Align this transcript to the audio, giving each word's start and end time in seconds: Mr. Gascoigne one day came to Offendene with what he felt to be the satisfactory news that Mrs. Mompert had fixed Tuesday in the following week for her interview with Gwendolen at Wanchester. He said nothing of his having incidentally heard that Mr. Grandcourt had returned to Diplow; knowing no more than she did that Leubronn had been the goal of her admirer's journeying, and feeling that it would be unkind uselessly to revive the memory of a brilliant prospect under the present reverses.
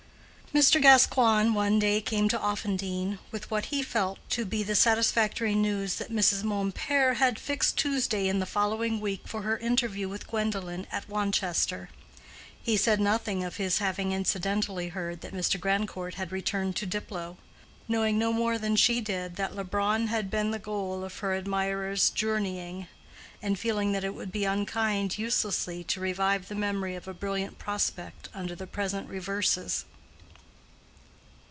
Mr. 0.53 0.81
Gascoigne 0.81 1.53
one 1.53 1.79
day 1.79 2.01
came 2.01 2.27
to 2.27 2.37
Offendene 2.37 3.17
with 3.31 3.49
what 3.49 3.67
he 3.67 3.81
felt 3.81 4.17
to 4.31 4.43
be 4.43 4.63
the 4.63 4.75
satisfactory 4.75 5.55
news 5.55 5.95
that 5.95 6.11
Mrs. 6.11 6.43
Mompert 6.43 7.15
had 7.15 7.39
fixed 7.39 7.77
Tuesday 7.77 8.27
in 8.27 8.39
the 8.39 8.45
following 8.45 8.99
week 8.99 9.21
for 9.29 9.43
her 9.43 9.57
interview 9.59 10.09
with 10.09 10.27
Gwendolen 10.27 10.85
at 10.91 11.07
Wanchester. 11.07 11.87
He 12.61 12.75
said 12.75 12.99
nothing 12.99 13.45
of 13.45 13.55
his 13.55 13.77
having 13.77 14.11
incidentally 14.11 14.89
heard 14.89 15.21
that 15.21 15.31
Mr. 15.33 15.57
Grandcourt 15.57 16.15
had 16.15 16.33
returned 16.33 16.75
to 16.75 16.85
Diplow; 16.85 17.37
knowing 17.87 18.19
no 18.19 18.33
more 18.33 18.57
than 18.57 18.75
she 18.75 18.99
did 18.99 19.37
that 19.37 19.55
Leubronn 19.55 20.07
had 20.07 20.29
been 20.29 20.51
the 20.51 20.59
goal 20.59 21.05
of 21.05 21.19
her 21.19 21.33
admirer's 21.33 22.09
journeying, 22.09 22.87
and 23.41 23.57
feeling 23.57 23.93
that 23.93 24.03
it 24.03 24.13
would 24.13 24.33
be 24.33 24.43
unkind 24.43 25.17
uselessly 25.17 25.81
to 25.85 26.01
revive 26.01 26.49
the 26.49 26.55
memory 26.55 26.95
of 26.97 27.07
a 27.07 27.13
brilliant 27.13 27.57
prospect 27.57 28.27
under 28.33 28.53
the 28.53 28.67
present 28.67 29.07
reverses. 29.07 29.85